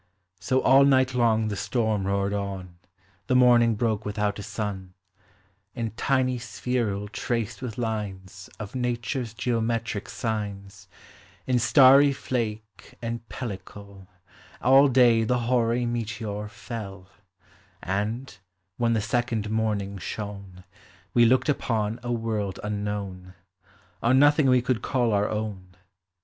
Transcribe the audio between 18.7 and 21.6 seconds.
when the second morning shone, We looked